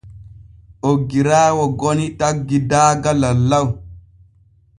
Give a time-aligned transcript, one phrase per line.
[0.91, 3.67] Oggiraawo goni taggi daaga lallaw.